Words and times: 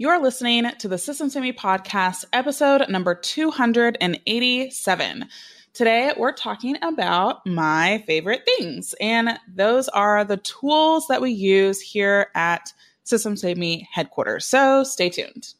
You're 0.00 0.22
listening 0.22 0.70
to 0.78 0.86
the 0.86 0.96
Systems 0.96 1.32
Saved 1.32 1.42
Me 1.42 1.52
Podcast, 1.52 2.24
episode 2.32 2.88
number 2.88 3.16
287. 3.16 5.24
Today, 5.72 6.12
we're 6.16 6.30
talking 6.30 6.76
about 6.82 7.44
my 7.44 8.04
favorite 8.06 8.42
things, 8.44 8.94
and 9.00 9.30
those 9.52 9.88
are 9.88 10.22
the 10.22 10.36
tools 10.36 11.08
that 11.08 11.20
we 11.20 11.32
use 11.32 11.80
here 11.80 12.28
at 12.36 12.72
Systems 13.02 13.42
Me 13.42 13.88
headquarters. 13.92 14.46
So 14.46 14.84
stay 14.84 15.10
tuned. 15.10 15.54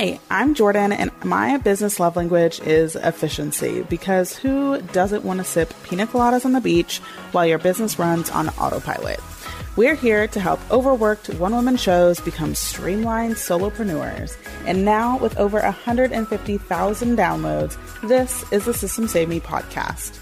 Hey, 0.00 0.18
I'm 0.30 0.54
Jordan, 0.54 0.92
and 0.92 1.10
my 1.24 1.58
business 1.58 2.00
love 2.00 2.16
language 2.16 2.58
is 2.60 2.96
efficiency 2.96 3.82
because 3.82 4.34
who 4.34 4.80
doesn't 4.80 5.26
want 5.26 5.40
to 5.40 5.44
sip 5.44 5.74
pina 5.82 6.06
coladas 6.06 6.46
on 6.46 6.52
the 6.52 6.60
beach 6.62 7.00
while 7.32 7.44
your 7.44 7.58
business 7.58 7.98
runs 7.98 8.30
on 8.30 8.48
autopilot? 8.48 9.20
We're 9.76 9.94
here 9.94 10.26
to 10.26 10.40
help 10.40 10.58
overworked 10.70 11.28
one 11.34 11.54
woman 11.54 11.76
shows 11.76 12.18
become 12.18 12.54
streamlined 12.54 13.34
solopreneurs. 13.34 14.38
And 14.64 14.86
now, 14.86 15.18
with 15.18 15.36
over 15.36 15.60
150,000 15.60 17.18
downloads, 17.18 17.76
this 18.08 18.50
is 18.50 18.64
the 18.64 18.72
Systems 18.72 19.12
Saved 19.12 19.28
Me 19.28 19.38
podcast. 19.38 20.18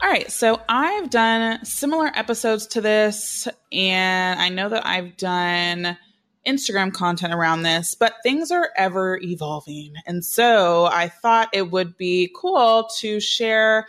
All 0.00 0.08
right, 0.08 0.32
so 0.32 0.62
I've 0.66 1.10
done 1.10 1.62
similar 1.62 2.06
episodes 2.14 2.68
to 2.68 2.80
this, 2.80 3.46
and 3.70 4.40
I 4.40 4.48
know 4.48 4.70
that 4.70 4.86
I've 4.86 5.18
done 5.18 5.98
Instagram 6.46 6.92
content 6.92 7.34
around 7.34 7.62
this, 7.62 7.94
but 7.94 8.14
things 8.22 8.50
are 8.50 8.70
ever 8.76 9.18
evolving. 9.22 9.94
And 10.06 10.24
so 10.24 10.86
I 10.86 11.08
thought 11.08 11.48
it 11.52 11.70
would 11.70 11.96
be 11.96 12.30
cool 12.34 12.88
to 12.98 13.20
share 13.20 13.86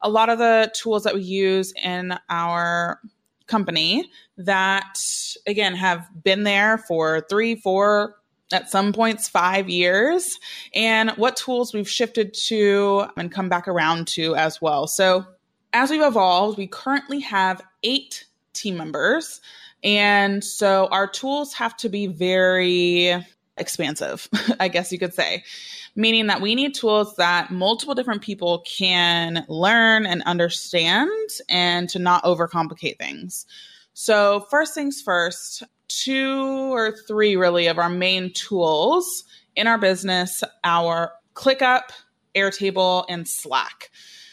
a 0.00 0.08
lot 0.08 0.28
of 0.28 0.38
the 0.38 0.70
tools 0.74 1.04
that 1.04 1.14
we 1.14 1.22
use 1.22 1.72
in 1.82 2.14
our 2.28 3.00
company 3.46 4.10
that, 4.36 4.98
again, 5.46 5.74
have 5.74 6.08
been 6.22 6.42
there 6.44 6.78
for 6.78 7.26
three, 7.28 7.56
four, 7.56 8.16
at 8.52 8.70
some 8.70 8.92
points 8.92 9.28
five 9.28 9.68
years, 9.68 10.38
and 10.74 11.10
what 11.12 11.36
tools 11.36 11.74
we've 11.74 11.88
shifted 11.88 12.32
to 12.32 13.06
and 13.16 13.32
come 13.32 13.48
back 13.48 13.66
around 13.66 14.06
to 14.06 14.36
as 14.36 14.62
well. 14.62 14.86
So, 14.86 15.26
as 15.72 15.90
we've 15.90 16.02
evolved, 16.02 16.56
we 16.56 16.66
currently 16.66 17.20
have 17.20 17.60
eight 17.82 18.24
team 18.52 18.76
members. 18.76 19.40
And 19.86 20.44
so 20.44 20.88
our 20.88 21.06
tools 21.06 21.54
have 21.54 21.74
to 21.78 21.88
be 21.88 22.06
very 22.08 23.24
expansive, 23.56 24.28
I 24.60 24.68
guess 24.68 24.92
you 24.92 24.98
could 24.98 25.14
say 25.14 25.42
meaning 25.96 26.26
that 26.26 26.42
we 26.42 26.54
need 26.54 26.74
tools 26.74 27.16
that 27.16 27.50
multiple 27.50 27.94
different 27.94 28.22
people 28.22 28.62
can 28.66 29.44
learn 29.48 30.06
and 30.06 30.22
understand 30.24 31.10
and 31.48 31.88
to 31.88 31.98
not 31.98 32.22
overcomplicate 32.22 32.98
things. 32.98 33.46
So, 33.94 34.46
first 34.50 34.74
things 34.74 35.00
first, 35.00 35.62
two 35.88 36.72
or 36.72 36.94
three 37.08 37.34
really 37.36 37.66
of 37.66 37.78
our 37.78 37.88
main 37.88 38.32
tools 38.34 39.24
in 39.56 39.66
our 39.66 39.78
business 39.78 40.44
our 40.64 41.12
ClickUp, 41.34 41.84
Airtable, 42.34 43.06
and 43.08 43.26
Slack. 43.26 43.90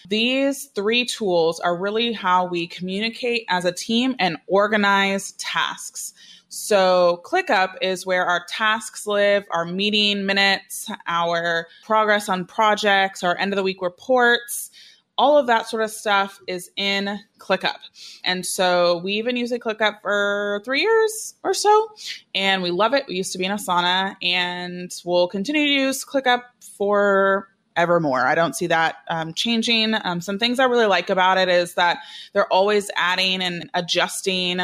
These 0.09 0.65
three 0.75 1.05
tools 1.05 1.59
are 1.59 1.77
really 1.77 2.11
how 2.11 2.45
we 2.45 2.67
communicate 2.67 3.45
as 3.49 3.65
a 3.65 3.71
team 3.71 4.15
and 4.19 4.37
organize 4.47 5.31
tasks. 5.33 6.13
So, 6.49 7.21
ClickUp 7.25 7.77
is 7.81 8.05
where 8.05 8.25
our 8.25 8.45
tasks 8.47 9.07
live, 9.07 9.43
our 9.49 9.65
meeting 9.65 10.25
minutes, 10.25 10.87
our 11.07 11.67
progress 11.83 12.29
on 12.29 12.45
projects, 12.45 13.23
our 13.23 13.35
end 13.37 13.53
of 13.53 13.57
the 13.57 13.63
week 13.63 13.81
reports. 13.81 14.69
All 15.17 15.37
of 15.37 15.47
that 15.47 15.67
sort 15.67 15.83
of 15.83 15.89
stuff 15.89 16.39
is 16.47 16.69
in 16.75 17.19
ClickUp. 17.37 17.77
And 18.23 18.45
so 18.45 18.97
we've 19.03 19.23
been 19.23 19.37
using 19.37 19.59
ClickUp 19.59 20.01
for 20.01 20.61
three 20.65 20.81
years 20.81 21.35
or 21.43 21.53
so, 21.53 21.87
and 22.33 22.63
we 22.63 22.71
love 22.71 22.93
it. 22.93 23.05
We 23.07 23.15
used 23.15 23.31
to 23.33 23.37
be 23.37 23.45
in 23.45 23.51
Asana, 23.51 24.15
and 24.23 24.91
we'll 25.05 25.27
continue 25.27 25.65
to 25.65 25.71
use 25.71 26.03
ClickUp 26.03 26.41
for 26.77 27.52
evermore. 27.75 28.25
I 28.25 28.35
don't 28.35 28.55
see 28.55 28.67
that 28.67 28.97
um, 29.07 29.33
changing. 29.33 29.95
Um, 30.03 30.21
some 30.21 30.39
things 30.39 30.59
I 30.59 30.65
really 30.65 30.85
like 30.85 31.09
about 31.09 31.37
it 31.37 31.49
is 31.49 31.75
that 31.75 31.99
they're 32.33 32.51
always 32.51 32.89
adding 32.95 33.41
and 33.41 33.69
adjusting 33.73 34.59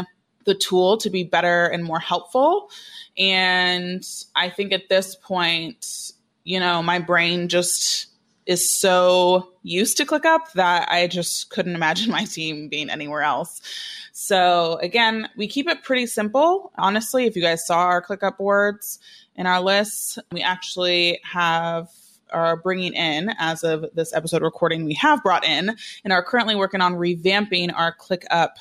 the 0.45 0.55
tool 0.55 0.97
to 0.97 1.09
be 1.09 1.23
better 1.23 1.65
and 1.65 1.83
more 1.83 1.99
helpful. 1.99 2.69
And 3.17 4.03
I 4.35 4.49
think 4.49 4.71
at 4.71 4.89
this 4.89 5.15
point, 5.15 6.13
you 6.43 6.59
know, 6.59 6.81
my 6.81 6.99
brain 6.99 7.49
just 7.49 8.07
is 8.45 8.79
so 8.79 9.49
used 9.61 9.97
to 9.97 10.05
ClickUp 10.05 10.51
that 10.55 10.89
I 10.89 11.05
just 11.05 11.51
couldn't 11.51 11.75
imagine 11.75 12.11
my 12.11 12.25
team 12.25 12.67
being 12.67 12.89
anywhere 12.89 13.21
else. 13.21 13.61
So 14.11 14.77
again, 14.81 15.29
we 15.37 15.47
keep 15.47 15.67
it 15.67 15.83
pretty 15.83 16.07
simple. 16.07 16.71
Honestly, 16.77 17.25
if 17.25 17.35
you 17.35 17.41
guys 17.41 17.65
saw 17.65 17.85
our 17.85 18.01
ClickUp 18.01 18.37
boards 18.37 18.99
in 19.35 19.45
our 19.45 19.61
lists, 19.61 20.17
we 20.31 20.41
actually 20.41 21.19
have 21.23 21.89
are 22.31 22.57
bringing 22.57 22.93
in 22.93 23.31
as 23.37 23.63
of 23.63 23.85
this 23.93 24.13
episode 24.13 24.41
recording 24.41 24.85
we 24.85 24.93
have 24.95 25.23
brought 25.23 25.45
in 25.45 25.75
and 26.03 26.13
are 26.13 26.23
currently 26.23 26.55
working 26.55 26.81
on 26.81 26.95
revamping 26.95 27.73
our 27.75 27.95
ClickUp 27.95 28.51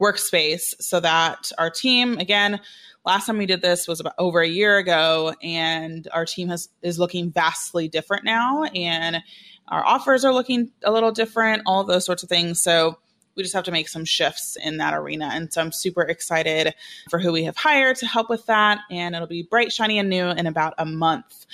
workspace 0.00 0.74
so 0.80 1.00
that 1.00 1.50
our 1.58 1.70
team, 1.70 2.18
again, 2.18 2.60
last 3.04 3.26
time 3.26 3.38
we 3.38 3.46
did 3.46 3.62
this 3.62 3.86
was 3.86 4.00
about 4.00 4.14
over 4.18 4.40
a 4.40 4.48
year 4.48 4.78
ago, 4.78 5.34
and 5.42 6.08
our 6.12 6.24
team 6.24 6.48
has 6.48 6.68
is 6.82 6.98
looking 6.98 7.30
vastly 7.30 7.88
different 7.88 8.24
now, 8.24 8.64
and 8.64 9.22
our 9.68 9.84
offers 9.84 10.24
are 10.24 10.32
looking 10.32 10.70
a 10.82 10.92
little 10.92 11.12
different, 11.12 11.62
all 11.66 11.84
those 11.84 12.04
sorts 12.04 12.22
of 12.22 12.28
things. 12.28 12.62
So 12.62 12.98
we 13.36 13.42
just 13.42 13.54
have 13.54 13.64
to 13.64 13.72
make 13.72 13.88
some 13.88 14.04
shifts 14.04 14.56
in 14.62 14.76
that 14.76 14.94
arena. 14.94 15.30
And 15.32 15.52
so 15.52 15.60
I'm 15.60 15.72
super 15.72 16.02
excited 16.02 16.74
for 17.10 17.18
who 17.18 17.32
we 17.32 17.44
have 17.44 17.56
hired 17.56 17.96
to 17.96 18.06
help 18.06 18.30
with 18.30 18.46
that. 18.46 18.80
And 18.90 19.14
it'll 19.14 19.26
be 19.26 19.42
bright, 19.42 19.72
shiny, 19.72 19.98
and 19.98 20.08
new 20.08 20.26
in 20.26 20.46
about 20.46 20.74
a 20.78 20.84
month. 20.84 21.46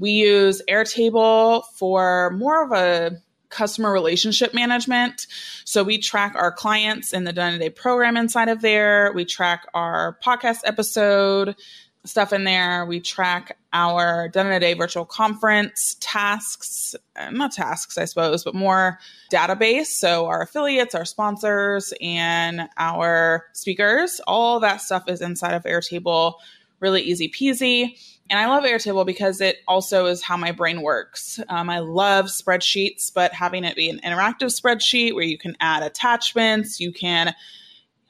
We 0.00 0.12
use 0.12 0.62
Airtable 0.68 1.64
for 1.74 2.30
more 2.30 2.64
of 2.64 2.72
a 2.72 3.20
customer 3.50 3.92
relationship 3.92 4.52
management. 4.54 5.26
So 5.64 5.82
we 5.82 5.98
track 5.98 6.34
our 6.34 6.52
clients 6.52 7.12
in 7.12 7.24
the 7.24 7.32
Done 7.32 7.54
a 7.54 7.58
Day 7.58 7.70
program 7.70 8.16
inside 8.16 8.48
of 8.48 8.60
there. 8.60 9.12
We 9.14 9.24
track 9.24 9.66
our 9.74 10.18
podcast 10.24 10.58
episode 10.64 11.56
stuff 12.04 12.32
in 12.32 12.44
there. 12.44 12.86
We 12.86 13.00
track 13.00 13.58
our 13.72 14.28
Done 14.28 14.46
a 14.46 14.60
Day 14.60 14.74
virtual 14.74 15.04
conference 15.04 15.96
tasks, 16.00 16.94
uh, 17.16 17.30
not 17.30 17.52
tasks, 17.52 17.98
I 17.98 18.04
suppose, 18.04 18.44
but 18.44 18.54
more 18.54 18.98
database. 19.32 19.86
So 19.86 20.26
our 20.26 20.42
affiliates, 20.42 20.94
our 20.94 21.04
sponsors, 21.04 21.92
and 22.00 22.68
our 22.76 23.46
speakers, 23.52 24.20
all 24.26 24.60
that 24.60 24.80
stuff 24.80 25.04
is 25.08 25.20
inside 25.20 25.54
of 25.54 25.64
Airtable. 25.64 26.34
Really 26.80 27.02
easy 27.02 27.28
peasy. 27.28 27.98
And 28.30 28.38
I 28.38 28.46
love 28.46 28.64
Airtable 28.64 29.06
because 29.06 29.40
it 29.40 29.56
also 29.66 30.06
is 30.06 30.22
how 30.22 30.36
my 30.36 30.52
brain 30.52 30.82
works. 30.82 31.40
Um, 31.48 31.70
I 31.70 31.78
love 31.78 32.26
spreadsheets, 32.26 33.12
but 33.12 33.32
having 33.32 33.64
it 33.64 33.76
be 33.76 33.88
an 33.88 34.00
interactive 34.04 34.54
spreadsheet 34.54 35.14
where 35.14 35.24
you 35.24 35.38
can 35.38 35.56
add 35.60 35.82
attachments, 35.82 36.78
you 36.78 36.92
can 36.92 37.34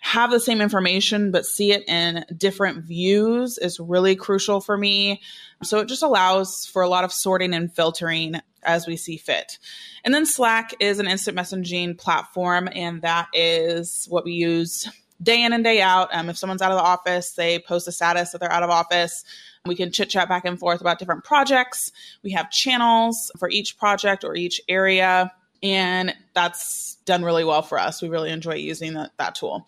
have 0.01 0.31
the 0.31 0.41
same 0.41 0.61
information 0.61 1.33
but 1.33 1.45
see 1.45 1.73
it 1.73 1.89
in 1.89 2.25
different 2.37 2.85
views 2.85 3.59
is 3.59 3.81
really 3.81 4.15
crucial 4.15 4.61
for 4.61 4.77
me. 4.77 5.21
So 5.63 5.81
it 5.81 5.89
just 5.89 6.03
allows 6.03 6.67
for 6.67 6.83
a 6.83 6.89
lot 6.89 7.05
of 7.05 7.13
sorting 7.13 7.53
and 7.53 7.73
filtering 7.73 8.41
as 8.63 8.87
we 8.87 8.97
see 8.97 9.17
fit. 9.17 9.59
And 10.05 10.15
then 10.15 10.27
Slack 10.27 10.75
is 10.81 10.99
an 10.99 11.09
instant 11.09 11.37
messaging 11.37 11.99
platform, 11.99 12.69
and 12.73 13.03
that 13.03 13.29
is 13.33 14.07
what 14.09 14.25
we 14.25 14.33
use 14.33 14.89
day 15.23 15.43
in 15.43 15.53
and 15.53 15.65
day 15.65 15.81
out. 15.81 16.15
Um, 16.15 16.31
if 16.31 16.39
someone's 16.39 16.63
out 16.63 16.71
of 16.71 16.79
the 16.79 16.85
office, 16.85 17.33
they 17.33 17.59
post 17.59 17.89
a 17.89 17.93
status 17.93 18.31
that 18.31 18.41
they're 18.41 18.53
out 18.53 18.63
of 18.63 18.71
office. 18.71 19.25
We 19.69 19.77
can 19.77 19.93
chit 19.93 20.11
chat 20.11 20.29
back 20.29 20.45
and 20.45 20.59
forth 20.59 20.81
about 20.81 20.99
different 20.99 21.25
projects. 21.25 21.93
We 22.23 22.33
have 22.33 22.51
channels 22.51 23.31
for 23.39 23.49
each 23.49 23.79
project 23.79 24.25
or 24.25 24.35
each 24.35 24.61
area. 24.69 25.33
And 25.63 26.15
that's 26.35 26.97
done 27.05 27.25
really 27.25 27.45
well 27.45 27.63
for 27.63 27.79
us. 27.79 28.01
We 28.01 28.09
really 28.09 28.31
enjoy 28.31 28.55
using 28.55 28.95
that, 28.95 29.13
that 29.19 29.35
tool. 29.35 29.67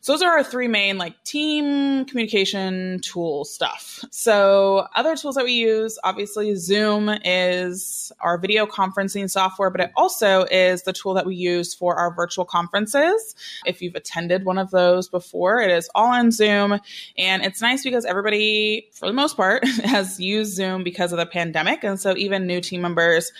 So 0.00 0.12
those 0.12 0.22
are 0.22 0.38
our 0.38 0.44
three 0.44 0.68
main 0.68 0.96
like 0.96 1.22
team 1.24 2.04
communication 2.06 3.00
tool 3.00 3.44
stuff. 3.44 4.04
So 4.10 4.86
other 4.94 5.16
tools 5.16 5.34
that 5.34 5.44
we 5.44 5.52
use, 5.52 5.98
obviously 6.02 6.54
Zoom 6.54 7.10
is 7.24 8.10
our 8.20 8.38
video 8.38 8.64
conferencing 8.64 9.28
software, 9.28 9.70
but 9.70 9.80
it 9.80 9.92
also 9.96 10.44
is 10.44 10.84
the 10.84 10.92
tool 10.92 11.14
that 11.14 11.26
we 11.26 11.34
use 11.36 11.74
for 11.74 11.96
our 11.96 12.14
virtual 12.14 12.44
conferences. 12.44 13.34
If 13.66 13.82
you've 13.82 13.96
attended 13.96 14.44
one 14.44 14.56
of 14.56 14.70
those 14.70 15.08
before, 15.08 15.60
it 15.60 15.70
is 15.70 15.90
all 15.94 16.12
on 16.12 16.30
Zoom. 16.30 16.80
And 17.18 17.44
it's 17.44 17.60
nice 17.60 17.84
because 17.84 18.04
everybody, 18.04 18.88
for 18.92 19.06
the 19.06 19.12
most 19.12 19.36
part, 19.36 19.66
has 19.84 20.18
used 20.18 20.54
Zoom 20.54 20.84
because 20.84 21.12
of 21.12 21.18
the 21.18 21.26
pandemic. 21.26 21.84
And 21.84 22.00
so 22.00 22.16
even 22.16 22.46
new 22.46 22.60
team 22.60 22.80
members 22.80 23.30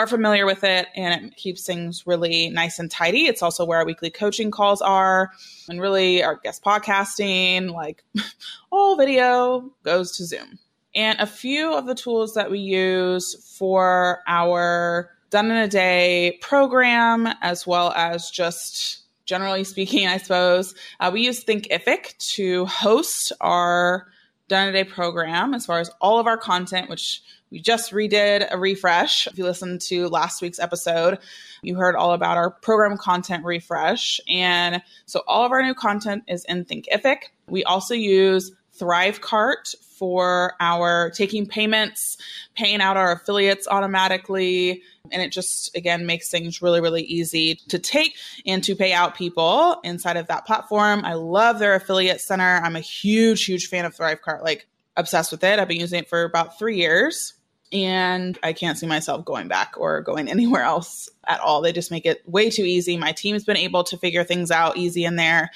are 0.00 0.06
familiar 0.06 0.46
with 0.46 0.64
it 0.64 0.88
and 0.96 1.26
it 1.26 1.36
keeps 1.36 1.66
things 1.66 2.06
really 2.06 2.48
nice 2.48 2.78
and 2.78 2.90
tidy. 2.90 3.26
It's 3.26 3.42
also 3.42 3.66
where 3.66 3.80
our 3.80 3.84
weekly 3.84 4.08
coaching 4.08 4.50
calls 4.50 4.80
are 4.80 5.30
and 5.68 5.78
really 5.78 6.24
our 6.24 6.36
guest 6.36 6.64
podcasting, 6.64 7.70
like 7.74 8.02
all 8.70 8.96
video 8.96 9.70
goes 9.82 10.16
to 10.16 10.24
Zoom. 10.24 10.58
And 10.94 11.20
a 11.20 11.26
few 11.26 11.74
of 11.74 11.84
the 11.84 11.94
tools 11.94 12.32
that 12.32 12.50
we 12.50 12.60
use 12.60 13.54
for 13.58 14.20
our 14.26 15.10
done 15.28 15.50
in 15.50 15.56
a 15.58 15.68
day 15.68 16.38
program, 16.40 17.28
as 17.42 17.66
well 17.66 17.92
as 17.94 18.30
just 18.30 19.02
generally 19.26 19.64
speaking, 19.64 20.08
I 20.08 20.16
suppose. 20.16 20.74
Uh, 20.98 21.10
we 21.12 21.26
use 21.26 21.44
Thinkific 21.44 22.16
to 22.36 22.64
host 22.64 23.32
our 23.42 24.06
done 24.48 24.68
in 24.68 24.74
a 24.74 24.82
day 24.82 24.90
program 24.90 25.52
as 25.52 25.66
far 25.66 25.78
as 25.78 25.90
all 26.00 26.18
of 26.18 26.26
our 26.26 26.38
content, 26.38 26.88
which 26.88 27.22
we 27.50 27.60
just 27.60 27.92
redid 27.92 28.46
a 28.50 28.58
refresh. 28.58 29.26
If 29.26 29.36
you 29.36 29.44
listened 29.44 29.80
to 29.82 30.08
last 30.08 30.40
week's 30.40 30.58
episode, 30.58 31.18
you 31.62 31.74
heard 31.74 31.96
all 31.96 32.12
about 32.12 32.36
our 32.36 32.50
program 32.50 32.96
content 32.96 33.44
refresh. 33.44 34.20
And 34.28 34.82
so 35.06 35.22
all 35.26 35.44
of 35.44 35.52
our 35.52 35.62
new 35.62 35.74
content 35.74 36.24
is 36.28 36.44
in 36.44 36.64
Thinkific. 36.64 37.18
We 37.48 37.64
also 37.64 37.94
use 37.94 38.52
Thrivecart 38.78 39.74
for 39.98 40.54
our 40.60 41.10
taking 41.10 41.44
payments, 41.44 42.16
paying 42.54 42.80
out 42.80 42.96
our 42.96 43.12
affiliates 43.12 43.68
automatically. 43.68 44.82
And 45.10 45.20
it 45.20 45.30
just, 45.32 45.76
again, 45.76 46.06
makes 46.06 46.30
things 46.30 46.62
really, 46.62 46.80
really 46.80 47.02
easy 47.02 47.56
to 47.68 47.78
take 47.78 48.16
and 48.46 48.62
to 48.64 48.74
pay 48.76 48.92
out 48.92 49.16
people 49.16 49.78
inside 49.82 50.16
of 50.16 50.28
that 50.28 50.46
platform. 50.46 51.04
I 51.04 51.14
love 51.14 51.58
their 51.58 51.74
affiliate 51.74 52.20
center. 52.20 52.60
I'm 52.62 52.76
a 52.76 52.80
huge, 52.80 53.44
huge 53.44 53.66
fan 53.66 53.84
of 53.84 53.94
Thrivecart, 53.94 54.42
like 54.42 54.68
obsessed 54.96 55.32
with 55.32 55.44
it. 55.44 55.58
I've 55.58 55.68
been 55.68 55.80
using 55.80 55.98
it 55.98 56.08
for 56.08 56.22
about 56.22 56.58
three 56.58 56.76
years 56.76 57.34
and 57.72 58.38
I 58.42 58.52
can't 58.52 58.78
see 58.78 58.86
myself 58.86 59.24
going 59.24 59.48
back 59.48 59.74
or 59.76 60.00
going 60.00 60.28
anywhere 60.28 60.62
else 60.62 61.08
at 61.26 61.40
all. 61.40 61.60
They 61.60 61.72
just 61.72 61.90
make 61.90 62.06
it 62.06 62.22
way 62.28 62.50
too 62.50 62.64
easy. 62.64 62.96
My 62.96 63.12
team's 63.12 63.44
been 63.44 63.56
able 63.56 63.84
to 63.84 63.96
figure 63.96 64.24
things 64.24 64.50
out 64.50 64.76
easy 64.76 65.04
in 65.04 65.16
there, 65.16 65.50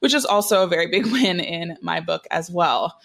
which 0.00 0.14
is 0.14 0.24
also 0.24 0.62
a 0.62 0.68
very 0.68 0.86
big 0.90 1.06
win 1.06 1.40
in 1.40 1.76
my 1.82 2.00
book 2.00 2.26
as 2.30 2.50
well. 2.50 2.98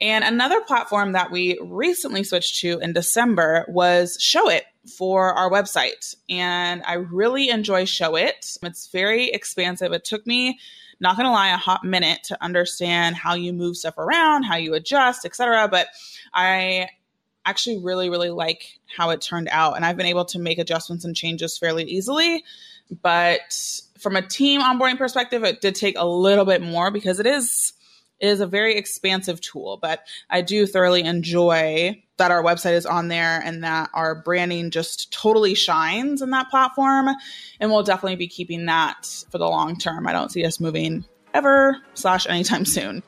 And 0.00 0.24
another 0.24 0.60
platform 0.60 1.12
that 1.12 1.32
we 1.32 1.58
recently 1.60 2.22
switched 2.22 2.60
to 2.60 2.78
in 2.78 2.92
December 2.92 3.64
was 3.68 4.16
Showit 4.18 4.62
for 4.96 5.32
our 5.34 5.50
website. 5.50 6.14
And 6.28 6.82
I 6.86 6.94
really 6.94 7.48
enjoy 7.48 7.84
Showit. 7.84 8.58
It's 8.62 8.88
very 8.92 9.26
expansive. 9.30 9.92
It 9.92 10.04
took 10.04 10.24
me 10.24 10.60
not 11.00 11.16
to 11.16 11.30
lie 11.30 11.48
a 11.48 11.56
hot 11.56 11.84
minute 11.84 12.20
to 12.24 12.42
understand 12.42 13.16
how 13.16 13.34
you 13.34 13.52
move 13.52 13.76
stuff 13.76 13.98
around, 13.98 14.44
how 14.44 14.56
you 14.56 14.74
adjust, 14.74 15.24
etc. 15.24 15.68
But 15.68 15.88
I 16.32 16.88
actually 17.48 17.78
really, 17.78 18.10
really 18.10 18.30
like 18.30 18.78
how 18.96 19.10
it 19.10 19.20
turned 19.20 19.48
out. 19.50 19.76
And 19.76 19.84
I've 19.84 19.96
been 19.96 20.06
able 20.06 20.24
to 20.26 20.38
make 20.38 20.58
adjustments 20.58 21.04
and 21.04 21.16
changes 21.16 21.56
fairly 21.58 21.84
easily. 21.84 22.44
But 23.02 23.54
from 23.98 24.16
a 24.16 24.22
team 24.22 24.60
onboarding 24.60 24.98
perspective, 24.98 25.44
it 25.44 25.60
did 25.60 25.74
take 25.74 25.98
a 25.98 26.06
little 26.06 26.44
bit 26.44 26.62
more 26.62 26.90
because 26.90 27.20
it 27.20 27.26
is 27.26 27.72
it 28.20 28.28
is 28.28 28.40
a 28.40 28.46
very 28.46 28.76
expansive 28.76 29.40
tool, 29.40 29.78
but 29.80 30.04
I 30.28 30.40
do 30.40 30.66
thoroughly 30.66 31.02
enjoy 31.02 32.02
that 32.16 32.32
our 32.32 32.42
website 32.42 32.72
is 32.72 32.84
on 32.84 33.06
there 33.06 33.40
and 33.44 33.62
that 33.62 33.90
our 33.94 34.16
branding 34.16 34.72
just 34.72 35.12
totally 35.12 35.54
shines 35.54 36.20
in 36.20 36.30
that 36.30 36.50
platform. 36.50 37.10
And 37.60 37.70
we'll 37.70 37.84
definitely 37.84 38.16
be 38.16 38.26
keeping 38.26 38.66
that 38.66 39.24
for 39.30 39.38
the 39.38 39.48
long 39.48 39.78
term. 39.78 40.08
I 40.08 40.12
don't 40.12 40.32
see 40.32 40.44
us 40.44 40.58
moving 40.58 41.04
ever 41.32 41.78
slash 41.94 42.26
anytime 42.28 42.64
soon. 42.64 43.04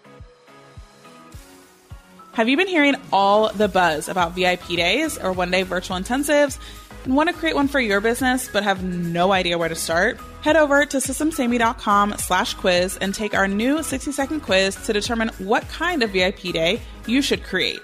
Have 2.40 2.48
you 2.48 2.56
been 2.56 2.68
hearing 2.68 2.96
all 3.12 3.52
the 3.52 3.68
buzz 3.68 4.08
about 4.08 4.32
VIP 4.32 4.66
days 4.68 5.18
or 5.18 5.30
one 5.30 5.50
day 5.50 5.62
virtual 5.62 5.98
intensives 5.98 6.58
and 7.04 7.14
want 7.14 7.28
to 7.28 7.34
create 7.34 7.54
one 7.54 7.68
for 7.68 7.78
your 7.78 8.00
business 8.00 8.48
but 8.50 8.62
have 8.62 8.82
no 8.82 9.30
idea 9.30 9.58
where 9.58 9.68
to 9.68 9.74
start? 9.74 10.18
Head 10.40 10.56
over 10.56 10.86
to 10.86 10.96
systemssavedme.com 10.96 12.14
slash 12.16 12.54
quiz 12.54 12.96
and 12.96 13.14
take 13.14 13.34
our 13.34 13.46
new 13.46 13.82
60 13.82 14.12
second 14.12 14.40
quiz 14.40 14.74
to 14.86 14.94
determine 14.94 15.28
what 15.36 15.68
kind 15.68 16.02
of 16.02 16.12
VIP 16.12 16.54
day 16.54 16.80
you 17.06 17.20
should 17.20 17.44
create. 17.44 17.80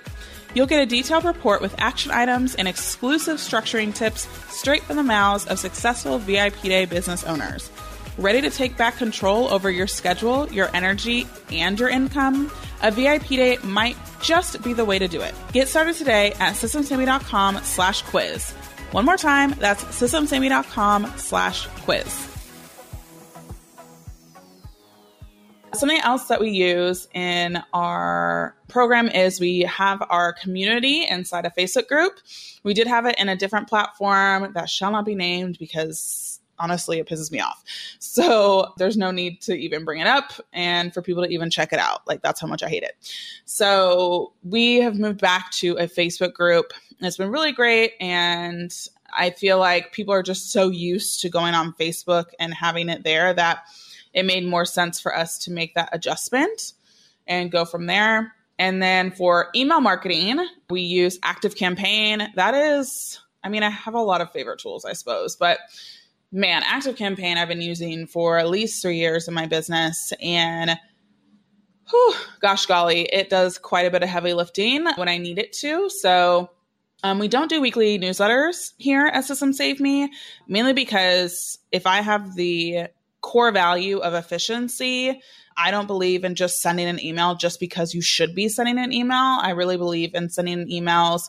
You'll 0.54 0.66
get 0.66 0.80
a 0.80 0.86
detailed 0.86 1.26
report 1.26 1.60
with 1.60 1.74
action 1.76 2.10
items 2.10 2.54
and 2.54 2.66
exclusive 2.66 3.36
structuring 3.36 3.94
tips 3.94 4.26
straight 4.48 4.84
from 4.84 4.96
the 4.96 5.02
mouths 5.02 5.44
of 5.48 5.58
successful 5.58 6.18
VIP 6.18 6.62
day 6.62 6.86
business 6.86 7.24
owners. 7.24 7.70
Ready 8.16 8.40
to 8.40 8.48
take 8.48 8.78
back 8.78 8.96
control 8.96 9.52
over 9.52 9.70
your 9.70 9.86
schedule, 9.86 10.50
your 10.50 10.70
energy, 10.74 11.26
and 11.50 11.78
your 11.78 11.90
income? 11.90 12.50
A 12.82 12.90
VIP 12.90 13.28
day 13.28 13.58
might 13.62 13.96
just 14.26 14.60
be 14.62 14.72
the 14.72 14.84
way 14.84 14.98
to 14.98 15.06
do 15.06 15.20
it. 15.20 15.34
Get 15.52 15.68
started 15.68 15.94
today 15.94 16.32
at 16.40 16.54
systemssavedme.com 16.54 17.60
slash 17.62 18.02
quiz. 18.02 18.50
One 18.90 19.04
more 19.04 19.16
time, 19.16 19.52
that's 19.52 19.84
systemssavedme.com 19.84 21.12
slash 21.16 21.66
quiz. 21.84 22.32
Something 25.74 26.00
else 26.00 26.28
that 26.28 26.40
we 26.40 26.50
use 26.50 27.06
in 27.12 27.62
our 27.72 28.56
program 28.68 29.08
is 29.08 29.38
we 29.38 29.60
have 29.60 30.02
our 30.08 30.32
community 30.32 31.06
inside 31.06 31.44
a 31.44 31.50
Facebook 31.50 31.86
group. 31.86 32.18
We 32.64 32.72
did 32.72 32.86
have 32.86 33.04
it 33.04 33.16
in 33.18 33.28
a 33.28 33.36
different 33.36 33.68
platform 33.68 34.52
that 34.54 34.70
shall 34.70 34.90
not 34.90 35.04
be 35.04 35.14
named 35.14 35.58
because 35.58 36.35
honestly, 36.58 36.98
it 36.98 37.08
pisses 37.08 37.30
me 37.30 37.40
off. 37.40 37.62
So 37.98 38.72
there's 38.78 38.96
no 38.96 39.10
need 39.10 39.40
to 39.42 39.54
even 39.54 39.84
bring 39.84 40.00
it 40.00 40.06
up 40.06 40.32
and 40.52 40.92
for 40.92 41.02
people 41.02 41.24
to 41.24 41.30
even 41.30 41.50
check 41.50 41.72
it 41.72 41.78
out. 41.78 42.06
Like 42.06 42.22
that's 42.22 42.40
how 42.40 42.46
much 42.46 42.62
I 42.62 42.68
hate 42.68 42.82
it. 42.82 42.94
So 43.44 44.32
we 44.42 44.76
have 44.76 44.98
moved 44.98 45.20
back 45.20 45.50
to 45.52 45.76
a 45.76 45.86
Facebook 45.86 46.32
group. 46.32 46.72
It's 47.00 47.16
been 47.16 47.30
really 47.30 47.52
great. 47.52 47.92
And 48.00 48.74
I 49.16 49.30
feel 49.30 49.58
like 49.58 49.92
people 49.92 50.14
are 50.14 50.22
just 50.22 50.50
so 50.52 50.68
used 50.68 51.20
to 51.20 51.28
going 51.28 51.54
on 51.54 51.74
Facebook 51.74 52.26
and 52.38 52.52
having 52.52 52.88
it 52.88 53.04
there 53.04 53.32
that 53.34 53.64
it 54.12 54.24
made 54.24 54.46
more 54.46 54.64
sense 54.64 54.98
for 54.98 55.14
us 55.14 55.38
to 55.40 55.52
make 55.52 55.74
that 55.74 55.90
adjustment 55.92 56.72
and 57.26 57.50
go 57.50 57.64
from 57.64 57.86
there. 57.86 58.32
And 58.58 58.82
then 58.82 59.10
for 59.10 59.48
email 59.54 59.80
marketing, 59.80 60.38
we 60.70 60.80
use 60.80 61.18
Active 61.22 61.56
Campaign. 61.56 62.26
That 62.36 62.54
is, 62.54 63.20
I 63.44 63.50
mean, 63.50 63.62
I 63.62 63.68
have 63.68 63.94
a 63.94 64.00
lot 64.00 64.22
of 64.22 64.32
favorite 64.32 64.60
tools, 64.60 64.84
I 64.86 64.94
suppose, 64.94 65.36
but 65.36 65.58
man, 66.36 66.62
Active 66.66 66.96
Campaign 66.96 67.38
I've 67.38 67.48
been 67.48 67.62
using 67.62 68.06
for 68.06 68.38
at 68.38 68.50
least 68.50 68.82
three 68.82 68.98
years 68.98 69.26
in 69.26 69.32
my 69.32 69.46
business. 69.46 70.12
And 70.20 70.78
whew, 71.88 72.14
gosh 72.40 72.66
golly, 72.66 73.04
it 73.04 73.30
does 73.30 73.56
quite 73.56 73.86
a 73.86 73.90
bit 73.90 74.02
of 74.02 74.10
heavy 74.10 74.34
lifting 74.34 74.86
when 74.96 75.08
I 75.08 75.16
need 75.16 75.38
it 75.38 75.54
to. 75.54 75.88
So 75.88 76.50
um, 77.02 77.18
we 77.18 77.28
don't 77.28 77.48
do 77.48 77.62
weekly 77.62 77.98
newsletters 77.98 78.72
here 78.76 79.06
at 79.06 79.24
Systems 79.24 79.56
Saved 79.56 79.80
Me, 79.80 80.12
mainly 80.46 80.74
because 80.74 81.58
if 81.72 81.86
I 81.86 82.02
have 82.02 82.36
the 82.36 82.88
core 83.22 83.50
value 83.50 83.98
of 83.98 84.12
efficiency, 84.12 85.18
I 85.56 85.70
don't 85.70 85.86
believe 85.86 86.22
in 86.22 86.34
just 86.34 86.60
sending 86.60 86.86
an 86.86 87.02
email 87.02 87.34
just 87.34 87.60
because 87.60 87.94
you 87.94 88.02
should 88.02 88.34
be 88.34 88.50
sending 88.50 88.78
an 88.78 88.92
email. 88.92 89.38
I 89.40 89.50
really 89.50 89.78
believe 89.78 90.14
in 90.14 90.28
sending 90.28 90.68
emails 90.68 91.22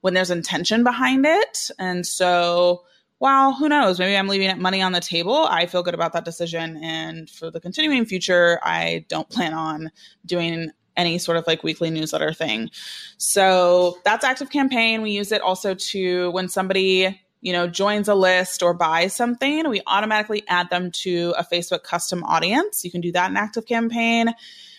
when 0.00 0.14
there's 0.14 0.30
intention 0.30 0.82
behind 0.82 1.26
it. 1.26 1.70
And 1.78 2.06
so 2.06 2.84
well, 3.18 3.54
who 3.54 3.68
knows? 3.68 3.98
Maybe 3.98 4.16
I'm 4.16 4.28
leaving 4.28 4.60
money 4.60 4.82
on 4.82 4.92
the 4.92 5.00
table. 5.00 5.46
I 5.48 5.66
feel 5.66 5.82
good 5.82 5.94
about 5.94 6.12
that 6.12 6.24
decision. 6.24 6.76
And 6.82 7.30
for 7.30 7.50
the 7.50 7.60
continuing 7.60 8.04
future, 8.04 8.58
I 8.62 9.06
don't 9.08 9.28
plan 9.28 9.54
on 9.54 9.90
doing 10.24 10.70
any 10.96 11.18
sort 11.18 11.36
of 11.36 11.46
like 11.46 11.62
weekly 11.62 11.90
newsletter 11.90 12.32
thing. 12.32 12.70
So 13.18 13.98
that's 14.04 14.24
Active 14.24 14.50
Campaign. 14.50 15.02
We 15.02 15.10
use 15.12 15.32
it 15.32 15.40
also 15.40 15.74
to 15.74 16.30
when 16.30 16.48
somebody, 16.48 17.20
you 17.40 17.52
know, 17.52 17.66
joins 17.66 18.08
a 18.08 18.14
list 18.14 18.62
or 18.62 18.74
buys 18.74 19.14
something, 19.14 19.68
we 19.68 19.82
automatically 19.86 20.42
add 20.48 20.70
them 20.70 20.90
to 20.90 21.34
a 21.38 21.44
Facebook 21.44 21.82
custom 21.82 22.24
audience. 22.24 22.84
You 22.84 22.90
can 22.90 23.00
do 23.00 23.12
that 23.12 23.30
in 23.30 23.36
Active 23.36 23.66
Campaign. 23.66 24.34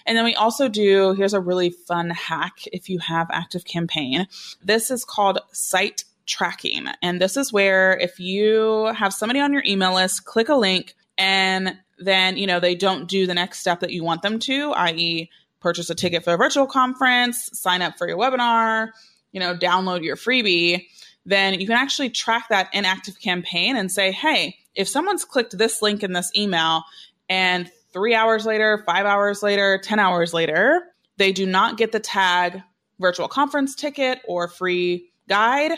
And 0.06 0.18
then 0.18 0.24
we 0.24 0.36
also 0.36 0.70
do, 0.70 1.14
here's 1.14 1.34
a 1.34 1.42
really 1.42 1.70
fun 1.70 2.10
hack 2.12 2.60
if 2.72 2.90
you 2.90 3.00
have 3.00 3.28
Active 3.30 3.66
Campaign. 3.66 4.28
This 4.64 4.90
is 4.90 5.04
called 5.04 5.40
Site 5.52 6.06
tracking. 6.28 6.86
And 7.02 7.22
this 7.22 7.38
is 7.38 7.52
where 7.52 7.98
if 7.98 8.20
you 8.20 8.92
have 8.96 9.14
somebody 9.14 9.40
on 9.40 9.54
your 9.54 9.64
email 9.66 9.96
list, 9.96 10.26
click 10.26 10.50
a 10.50 10.56
link 10.56 10.96
and 11.18 11.78
then, 11.98 12.38
you 12.38 12.46
know, 12.46 12.60
they 12.60 12.76
don't 12.76 13.08
do 13.08 13.26
the 13.26 13.34
next 13.34 13.60
step 13.60 13.80
that 13.80 13.92
you 13.92 14.04
want 14.04 14.22
them 14.22 14.38
to, 14.40 14.72
i.e., 14.74 15.30
purchase 15.60 15.90
a 15.90 15.96
ticket 15.96 16.24
for 16.24 16.34
a 16.34 16.38
virtual 16.38 16.68
conference, 16.68 17.50
sign 17.54 17.82
up 17.82 17.98
for 17.98 18.08
your 18.08 18.18
webinar, 18.18 18.90
you 19.32 19.40
know, 19.40 19.56
download 19.56 20.04
your 20.04 20.16
freebie, 20.16 20.86
then 21.26 21.60
you 21.60 21.68
can 21.68 21.76
actually 21.76 22.10
track 22.10 22.48
that 22.50 22.70
inactive 22.74 23.20
campaign 23.20 23.76
and 23.76 23.92
say, 23.92 24.12
hey, 24.12 24.58
if 24.76 24.88
someone's 24.88 25.26
clicked 25.26 25.58
this 25.58 25.82
link 25.82 26.04
in 26.04 26.14
this 26.14 26.32
email 26.38 26.84
and 27.28 27.70
three 27.92 28.16
hours 28.16 28.46
later, 28.46 28.84
five 28.86 29.06
hours 29.06 29.44
later, 29.44 29.80
10 29.84 30.00
hours 30.00 30.34
later, 30.34 30.84
they 31.18 31.32
do 31.32 31.46
not 31.46 31.78
get 31.78 31.92
the 31.92 32.00
tag 32.00 32.62
virtual 33.00 33.28
conference 33.28 33.76
ticket 33.76 34.20
or 34.28 34.48
free 34.48 35.12
guide, 35.28 35.78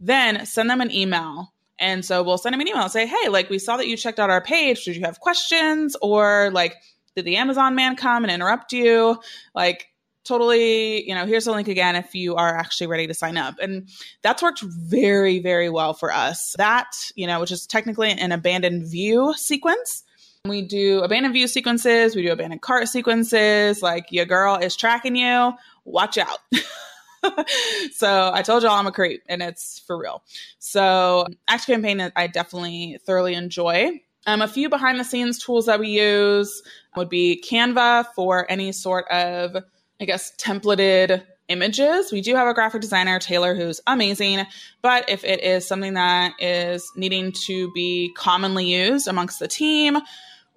then 0.00 0.46
send 0.46 0.70
them 0.70 0.80
an 0.80 0.90
email. 0.90 1.52
And 1.78 2.04
so 2.04 2.22
we'll 2.22 2.38
send 2.38 2.54
them 2.54 2.60
an 2.60 2.68
email 2.68 2.82
and 2.82 2.90
say, 2.90 3.06
hey, 3.06 3.28
like 3.28 3.48
we 3.48 3.58
saw 3.58 3.76
that 3.76 3.86
you 3.86 3.96
checked 3.96 4.18
out 4.18 4.30
our 4.30 4.40
page. 4.40 4.84
Did 4.84 4.96
you 4.96 5.02
have 5.02 5.20
questions? 5.20 5.96
Or 6.02 6.50
like, 6.52 6.76
did 7.16 7.24
the 7.24 7.36
Amazon 7.36 7.74
man 7.74 7.96
come 7.96 8.24
and 8.24 8.32
interrupt 8.32 8.72
you? 8.72 9.18
Like, 9.54 9.88
totally, 10.24 11.08
you 11.08 11.14
know, 11.14 11.26
here's 11.26 11.46
the 11.46 11.52
link 11.52 11.68
again 11.68 11.96
if 11.96 12.14
you 12.14 12.36
are 12.36 12.54
actually 12.56 12.86
ready 12.86 13.06
to 13.06 13.14
sign 13.14 13.36
up. 13.36 13.56
And 13.60 13.88
that's 14.22 14.42
worked 14.42 14.60
very, 14.62 15.38
very 15.40 15.70
well 15.70 15.94
for 15.94 16.12
us. 16.12 16.54
That, 16.58 16.92
you 17.14 17.26
know, 17.26 17.40
which 17.40 17.50
is 17.50 17.66
technically 17.66 18.10
an 18.10 18.32
abandoned 18.32 18.86
view 18.86 19.34
sequence. 19.36 20.04
We 20.46 20.62
do 20.62 21.00
abandoned 21.00 21.34
view 21.34 21.46
sequences, 21.46 22.16
we 22.16 22.22
do 22.22 22.32
abandoned 22.32 22.62
cart 22.62 22.88
sequences. 22.88 23.82
Like, 23.82 24.06
your 24.10 24.24
girl 24.24 24.56
is 24.56 24.74
tracking 24.74 25.16
you, 25.16 25.52
watch 25.84 26.16
out. 26.16 26.38
so 27.92 28.30
I 28.32 28.42
told 28.42 28.62
y'all 28.62 28.72
I'm 28.72 28.86
a 28.86 28.92
creep 28.92 29.22
and 29.28 29.42
it's 29.42 29.78
for 29.86 29.98
real. 29.98 30.22
So 30.58 31.26
Active 31.48 31.74
Campaign 31.74 32.12
I 32.16 32.26
definitely 32.26 32.98
thoroughly 33.04 33.34
enjoy. 33.34 34.00
Um, 34.26 34.42
a 34.42 34.48
few 34.48 34.68
behind 34.68 35.00
the 35.00 35.04
scenes 35.04 35.38
tools 35.38 35.66
that 35.66 35.80
we 35.80 35.88
use 35.88 36.62
would 36.96 37.08
be 37.08 37.42
Canva 37.48 38.06
for 38.14 38.50
any 38.50 38.72
sort 38.72 39.08
of, 39.10 39.56
I 40.00 40.04
guess, 40.04 40.32
templated 40.36 41.22
images. 41.48 42.12
We 42.12 42.20
do 42.20 42.34
have 42.36 42.46
a 42.46 42.54
graphic 42.54 42.80
designer, 42.80 43.18
Taylor, 43.18 43.54
who's 43.54 43.80
amazing. 43.86 44.46
But 44.82 45.08
if 45.08 45.24
it 45.24 45.42
is 45.42 45.66
something 45.66 45.94
that 45.94 46.34
is 46.38 46.90
needing 46.96 47.32
to 47.46 47.72
be 47.72 48.12
commonly 48.16 48.72
used 48.72 49.08
amongst 49.08 49.40
the 49.40 49.48
team 49.48 49.98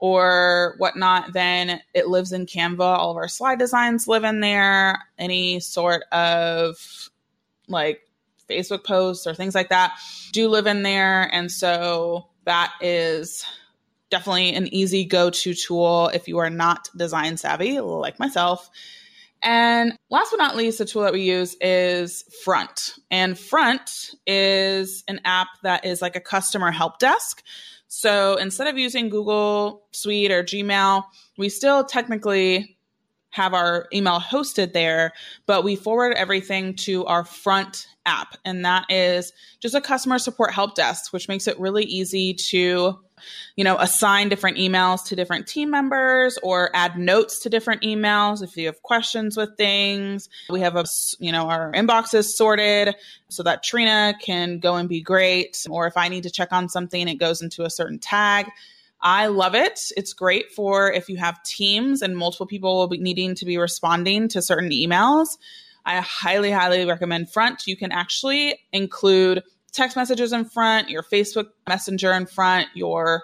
or 0.04 0.76
whatnot, 0.80 1.32
then 1.32 1.80
it 1.94 2.10
lives 2.10 2.34
in 2.34 2.46
Canva. 2.46 2.82
All 2.82 3.12
of 3.12 3.16
our 3.16 3.30
slide 3.30 3.58
designs 3.58 4.06
live 4.06 4.26
in 4.26 4.42
there. 4.42 5.00
Any 5.18 5.62
sort 5.62 6.04
of 6.12 7.10
like 7.70 8.02
Facebook 8.50 8.84
posts 8.84 9.26
or 9.26 9.34
things 9.34 9.56
like 9.56 9.70
that 9.70 9.98
do 10.34 10.50
live 10.50 10.68
in 10.68 10.84
there. 10.84 11.34
And 11.34 11.50
so 11.50 12.28
that 12.44 12.74
is 12.82 13.46
definitely 14.10 14.54
an 14.56 14.68
easy 14.74 15.06
go 15.06 15.30
to 15.30 15.54
tool 15.54 16.12
if 16.14 16.28
you 16.28 16.38
are 16.40 16.50
not 16.50 16.90
design 16.98 17.38
savvy, 17.38 17.80
like 17.80 18.20
myself. 18.20 18.70
And 19.42 19.98
last 20.10 20.32
but 20.32 20.38
not 20.38 20.58
least, 20.58 20.80
the 20.80 20.86
tool 20.86 21.04
that 21.04 21.14
we 21.14 21.22
use 21.22 21.56
is 21.62 22.26
Front. 22.44 22.96
And 23.10 23.40
Front 23.40 24.12
is 24.28 25.06
an 25.08 25.22
app 25.24 25.48
that 25.64 25.86
is 25.86 26.02
like 26.02 26.18
a 26.18 26.22
customer 26.22 26.72
help 26.72 27.00
desk. 27.00 27.42
So 27.96 28.38
instead 28.38 28.66
of 28.66 28.76
using 28.76 29.08
Google 29.08 29.84
Suite 29.92 30.32
or 30.32 30.44
Gmail, 30.44 31.04
we 31.38 31.48
still 31.48 31.84
technically 31.84 32.76
have 33.34 33.56
our 33.56 33.88
email 33.92 34.20
hosted 34.20 34.74
there, 34.74 35.12
but 35.48 35.64
we 35.64 35.76
forward 35.76 36.14
everything 36.14 36.76
to 36.76 37.04
our 37.06 37.26
front 37.26 37.88
app. 38.06 38.38
And 38.46 38.64
that 38.64 38.86
is 38.90 39.34
just 39.60 39.74
a 39.74 39.82
customer 39.82 40.20
support 40.20 40.54
help 40.54 40.76
desk, 40.76 41.12
which 41.12 41.28
makes 41.28 41.48
it 41.48 41.60
really 41.60 41.84
easy 41.84 42.36
to, 42.36 43.00
you 43.56 43.64
know, 43.64 43.76
assign 43.80 44.30
different 44.30 44.58
emails 44.58 45.04
to 45.06 45.16
different 45.16 45.48
team 45.48 45.72
members 45.72 46.38
or 46.44 46.70
add 46.76 46.96
notes 46.96 47.40
to 47.40 47.50
different 47.50 47.82
emails 47.82 48.44
if 48.44 48.56
you 48.56 48.68
have 48.68 48.84
questions 48.84 49.36
with 49.36 49.58
things. 49.58 50.30
We 50.48 50.60
have 50.60 50.76
a, 50.76 50.86
you 51.18 51.32
know, 51.32 51.50
our 51.50 51.72
inboxes 51.72 52.26
sorted 52.26 52.96
so 53.30 53.42
that 53.42 53.64
Trina 53.64 54.14
can 54.22 54.60
go 54.60 54.76
and 54.76 54.88
be 54.88 55.02
great. 55.02 55.66
Or 55.68 55.88
if 55.88 55.98
I 55.98 56.08
need 56.08 56.22
to 56.24 56.30
check 56.30 56.52
on 56.52 56.70
something, 56.70 57.08
it 57.08 57.16
goes 57.16 57.42
into 57.42 57.64
a 57.64 57.70
certain 57.72 57.98
tag. 57.98 58.52
I 59.04 59.28
love 59.28 59.54
it. 59.54 59.92
It's 59.98 60.14
great 60.14 60.54
for 60.54 60.90
if 60.90 61.10
you 61.10 61.18
have 61.18 61.44
teams 61.44 62.02
and 62.02 62.18
multiple 62.18 62.48
people 62.48 62.78
will 62.78 62.88
be 62.88 62.98
needing 62.98 63.36
to 63.36 63.46
be 63.46 63.58
responding 63.58 64.30
to 64.30 64.42
certain 64.42 64.70
emails. 64.72 65.38
I 65.86 66.00
highly, 66.00 66.52
highly 66.52 66.86
recommend 66.86 67.30
Front. 67.30 67.68
You 67.68 67.76
can 67.76 67.92
actually 67.92 68.58
include 68.72 69.44
text 69.74 69.98
messages 69.98 70.32
in 70.32 70.46
front, 70.46 70.90
your 70.90 71.04
Facebook 71.04 71.48
Messenger 71.68 72.14
in 72.14 72.26
front, 72.28 72.70
your 72.74 73.24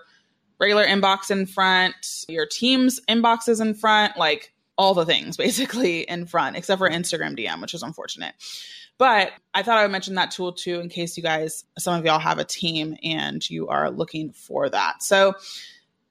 regular 0.59 0.85
inbox 0.85 1.31
in 1.31 1.45
front, 1.45 2.25
your 2.27 2.45
team's 2.45 2.99
inboxes 3.09 3.61
in 3.61 3.73
front, 3.73 4.17
like 4.17 4.51
all 4.79 4.95
the 4.95 5.05
things 5.05 5.37
basically 5.37 6.01
in 6.01 6.25
front, 6.25 6.55
except 6.55 6.79
for 6.79 6.89
Instagram 6.89 7.37
DM, 7.37 7.61
which 7.61 7.75
is 7.75 7.83
unfortunate. 7.83 8.33
But 8.97 9.31
I 9.53 9.63
thought 9.63 9.77
I 9.77 9.83
would 9.83 9.91
mention 9.91 10.15
that 10.15 10.31
tool 10.31 10.53
too 10.53 10.79
in 10.79 10.89
case 10.89 11.15
you 11.15 11.23
guys, 11.23 11.63
some 11.77 11.97
of 11.97 12.05
y'all 12.05 12.19
have 12.19 12.39
a 12.39 12.43
team 12.43 12.97
and 13.03 13.47
you 13.49 13.67
are 13.67 13.91
looking 13.91 14.31
for 14.31 14.69
that. 14.69 15.03
So 15.03 15.35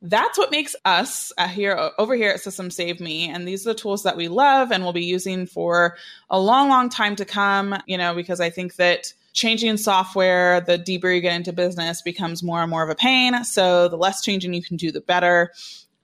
that's 0.00 0.38
what 0.38 0.50
makes 0.50 0.76
us 0.84 1.32
uh, 1.36 1.48
here 1.48 1.90
over 1.98 2.14
here 2.14 2.30
at 2.30 2.40
Systems 2.40 2.76
Saved 2.76 3.00
Me. 3.00 3.28
And 3.28 3.46
these 3.46 3.66
are 3.66 3.72
the 3.74 3.78
tools 3.78 4.04
that 4.04 4.16
we 4.16 4.28
love 4.28 4.70
and 4.70 4.84
we'll 4.84 4.92
be 4.92 5.04
using 5.04 5.44
for 5.44 5.96
a 6.30 6.40
long, 6.40 6.68
long 6.68 6.88
time 6.88 7.16
to 7.16 7.24
come, 7.24 7.76
you 7.86 7.98
know, 7.98 8.14
because 8.14 8.40
I 8.40 8.48
think 8.48 8.76
that 8.76 9.12
changing 9.34 9.76
software, 9.76 10.60
the 10.60 10.78
deeper 10.78 11.10
you 11.10 11.20
get 11.20 11.34
into 11.34 11.52
business, 11.52 12.00
becomes 12.00 12.42
more 12.42 12.62
and 12.62 12.70
more 12.70 12.84
of 12.84 12.90
a 12.90 12.94
pain. 12.94 13.44
So 13.44 13.88
the 13.88 13.98
less 13.98 14.22
changing 14.22 14.54
you 14.54 14.62
can 14.62 14.76
do, 14.76 14.92
the 14.92 15.00
better. 15.00 15.52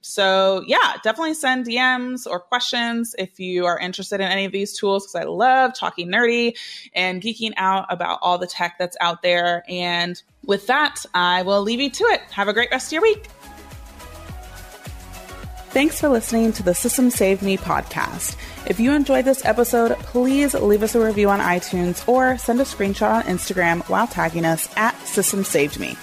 So, 0.07 0.63
yeah, 0.67 0.97
definitely 1.03 1.33
send 1.33 1.67
DMs 1.67 2.27
or 2.27 2.39
questions 2.39 3.15
if 3.19 3.41
you 3.41 3.65
are 3.65 3.79
interested 3.79 4.21
in 4.21 4.27
any 4.27 4.45
of 4.45 4.53
these 4.53 4.79
tools 4.79 5.07
because 5.07 5.15
I 5.15 5.25
love 5.25 5.73
talking 5.75 6.09
nerdy 6.09 6.59
and 6.95 7.23
geeking 7.23 7.53
out 7.57 7.87
about 7.89 8.19
all 8.21 8.37
the 8.37 8.47
tech 8.47 8.77
that's 8.79 8.99
out 9.01 9.23
there. 9.23 9.65
And 9.67 10.23
with 10.45 10.67
that, 10.67 11.07
I 11.15 11.41
will 11.41 11.63
leave 11.63 11.81
you 11.81 11.89
to 11.89 12.05
it. 12.05 12.21
Have 12.33 12.49
a 12.49 12.53
great 12.53 12.71
rest 12.71 12.89
of 12.89 12.93
your 12.93 13.03
week. 13.03 13.29
Thanks 15.71 15.99
for 15.99 16.11
listening 16.11 16.53
to 16.53 16.63
the 16.63 16.75
Systems 16.75 17.15
Saved 17.15 17.41
Me 17.41 17.57
podcast. 17.57 18.37
If 18.67 18.79
you 18.79 18.93
enjoyed 18.93 19.25
this 19.25 19.43
episode, 19.47 19.93
please 20.01 20.53
leave 20.53 20.83
us 20.83 20.95
a 20.95 21.03
review 21.03 21.31
on 21.31 21.41
iTunes 21.41 22.07
or 22.07 22.37
send 22.37 22.61
a 22.61 22.65
screenshot 22.65 23.11
on 23.11 23.23
Instagram 23.23 23.83
while 23.89 24.07
tagging 24.07 24.45
us 24.45 24.69
at 24.77 24.95
Systems 25.07 25.49
Saved 25.49 25.81
Me. 25.81 25.97